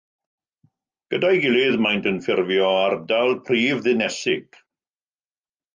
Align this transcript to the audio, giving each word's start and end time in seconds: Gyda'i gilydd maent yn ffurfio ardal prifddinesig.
Gyda'i 1.13 1.41
gilydd 1.43 1.77
maent 1.87 2.09
yn 2.13 2.17
ffurfio 2.29 2.73
ardal 2.87 3.39
prifddinesig. 3.51 4.63